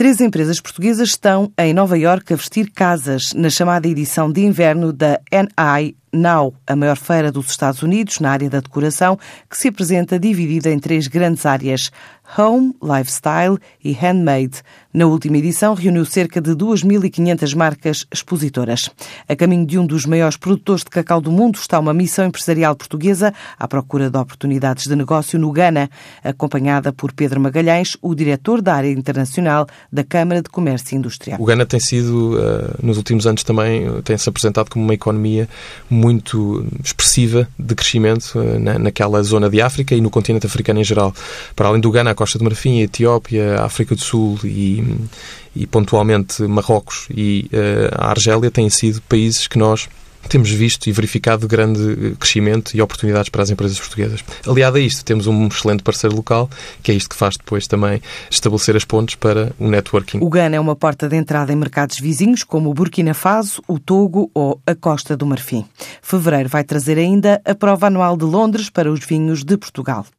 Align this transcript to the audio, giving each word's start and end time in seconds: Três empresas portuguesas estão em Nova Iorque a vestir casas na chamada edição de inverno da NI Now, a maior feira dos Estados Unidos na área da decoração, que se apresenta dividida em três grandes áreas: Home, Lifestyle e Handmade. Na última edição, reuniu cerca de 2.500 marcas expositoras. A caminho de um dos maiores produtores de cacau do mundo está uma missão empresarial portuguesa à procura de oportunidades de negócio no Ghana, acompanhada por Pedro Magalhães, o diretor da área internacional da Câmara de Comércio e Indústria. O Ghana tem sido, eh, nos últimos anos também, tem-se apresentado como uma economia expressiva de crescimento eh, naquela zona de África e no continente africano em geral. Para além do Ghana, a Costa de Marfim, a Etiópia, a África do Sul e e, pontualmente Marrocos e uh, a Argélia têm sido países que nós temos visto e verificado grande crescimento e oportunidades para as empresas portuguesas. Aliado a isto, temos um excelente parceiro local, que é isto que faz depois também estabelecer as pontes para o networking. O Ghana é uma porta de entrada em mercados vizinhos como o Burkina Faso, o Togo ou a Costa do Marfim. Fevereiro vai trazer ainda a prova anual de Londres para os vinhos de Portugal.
Três 0.00 0.18
empresas 0.18 0.58
portuguesas 0.58 1.10
estão 1.10 1.52
em 1.58 1.74
Nova 1.74 1.98
Iorque 1.98 2.32
a 2.32 2.36
vestir 2.36 2.70
casas 2.72 3.34
na 3.34 3.50
chamada 3.50 3.86
edição 3.86 4.32
de 4.32 4.40
inverno 4.40 4.94
da 4.94 5.20
NI 5.30 5.94
Now, 6.12 6.54
a 6.66 6.74
maior 6.74 6.96
feira 6.96 7.30
dos 7.30 7.50
Estados 7.50 7.82
Unidos 7.82 8.18
na 8.18 8.30
área 8.30 8.50
da 8.50 8.60
decoração, 8.60 9.18
que 9.48 9.56
se 9.56 9.68
apresenta 9.68 10.18
dividida 10.18 10.70
em 10.70 10.78
três 10.78 11.06
grandes 11.06 11.46
áreas: 11.46 11.92
Home, 12.36 12.74
Lifestyle 12.82 13.58
e 13.82 13.92
Handmade. 13.92 14.62
Na 14.92 15.06
última 15.06 15.38
edição, 15.38 15.74
reuniu 15.74 16.04
cerca 16.04 16.40
de 16.40 16.50
2.500 16.50 17.54
marcas 17.54 18.06
expositoras. 18.12 18.90
A 19.28 19.36
caminho 19.36 19.64
de 19.64 19.78
um 19.78 19.86
dos 19.86 20.04
maiores 20.04 20.36
produtores 20.36 20.82
de 20.82 20.90
cacau 20.90 21.20
do 21.20 21.30
mundo 21.30 21.56
está 21.56 21.78
uma 21.78 21.94
missão 21.94 22.26
empresarial 22.26 22.74
portuguesa 22.74 23.32
à 23.56 23.68
procura 23.68 24.10
de 24.10 24.18
oportunidades 24.18 24.88
de 24.88 24.96
negócio 24.96 25.38
no 25.38 25.52
Ghana, 25.52 25.88
acompanhada 26.24 26.92
por 26.92 27.12
Pedro 27.12 27.40
Magalhães, 27.40 27.96
o 28.02 28.16
diretor 28.16 28.60
da 28.60 28.74
área 28.74 28.90
internacional 28.90 29.66
da 29.92 30.02
Câmara 30.02 30.42
de 30.42 30.50
Comércio 30.50 30.96
e 30.96 30.98
Indústria. 30.98 31.36
O 31.38 31.44
Ghana 31.44 31.64
tem 31.64 31.78
sido, 31.78 32.36
eh, 32.36 32.74
nos 32.82 32.96
últimos 32.96 33.28
anos 33.28 33.44
também, 33.44 34.02
tem-se 34.02 34.28
apresentado 34.28 34.70
como 34.70 34.84
uma 34.84 34.94
economia 34.94 35.48
expressiva 36.82 37.48
de 37.58 37.74
crescimento 37.74 38.40
eh, 38.40 38.78
naquela 38.78 39.22
zona 39.22 39.50
de 39.50 39.60
África 39.60 39.94
e 39.94 40.00
no 40.00 40.10
continente 40.10 40.46
africano 40.46 40.80
em 40.80 40.84
geral. 40.84 41.14
Para 41.54 41.68
além 41.68 41.80
do 41.80 41.90
Ghana, 41.90 42.12
a 42.12 42.14
Costa 42.14 42.38
de 42.38 42.44
Marfim, 42.44 42.80
a 42.80 42.84
Etiópia, 42.84 43.56
a 43.56 43.64
África 43.64 43.94
do 43.94 44.00
Sul 44.00 44.38
e 44.44 44.84
e, 45.54 45.66
pontualmente 45.66 46.42
Marrocos 46.42 47.08
e 47.10 47.50
uh, 47.52 47.94
a 47.96 48.10
Argélia 48.10 48.50
têm 48.50 48.70
sido 48.70 49.00
países 49.02 49.46
que 49.46 49.58
nós 49.58 49.88
temos 50.28 50.50
visto 50.50 50.86
e 50.86 50.92
verificado 50.92 51.48
grande 51.48 52.14
crescimento 52.18 52.76
e 52.76 52.82
oportunidades 52.82 53.28
para 53.28 53.42
as 53.42 53.50
empresas 53.50 53.78
portuguesas. 53.78 54.24
Aliado 54.46 54.76
a 54.76 54.80
isto, 54.80 55.04
temos 55.04 55.26
um 55.26 55.46
excelente 55.46 55.82
parceiro 55.82 56.14
local, 56.14 56.48
que 56.82 56.92
é 56.92 56.94
isto 56.94 57.10
que 57.10 57.16
faz 57.16 57.36
depois 57.36 57.66
também 57.66 58.00
estabelecer 58.30 58.76
as 58.76 58.84
pontes 58.84 59.14
para 59.14 59.52
o 59.58 59.68
networking. 59.68 60.18
O 60.20 60.28
Ghana 60.28 60.56
é 60.56 60.60
uma 60.60 60.76
porta 60.76 61.08
de 61.08 61.16
entrada 61.16 61.52
em 61.52 61.56
mercados 61.56 61.98
vizinhos 61.98 62.44
como 62.44 62.70
o 62.70 62.74
Burkina 62.74 63.14
Faso, 63.14 63.62
o 63.66 63.78
Togo 63.78 64.30
ou 64.34 64.60
a 64.66 64.74
Costa 64.74 65.16
do 65.16 65.26
Marfim. 65.26 65.64
Fevereiro 66.02 66.48
vai 66.48 66.64
trazer 66.64 66.98
ainda 66.98 67.40
a 67.44 67.54
prova 67.54 67.86
anual 67.86 68.16
de 68.16 68.24
Londres 68.24 68.70
para 68.70 68.90
os 68.90 69.04
vinhos 69.04 69.44
de 69.44 69.56
Portugal. 69.56 70.06